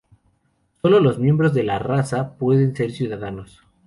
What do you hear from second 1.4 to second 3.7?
de "la raza" pueden ser ciudadanos.